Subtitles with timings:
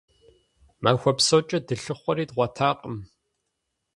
[0.83, 2.97] Махуэ псокӀэ дылъыхъуэри дгъуэтакъым.